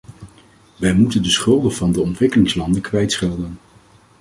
[0.75, 3.57] Wij moeten de schulden van de ontwikkelingslanden kwijtschelden.